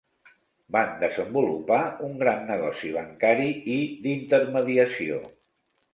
[0.75, 1.77] Van desenvolupar
[2.09, 5.25] un gran negoci bancari i d'intermediació.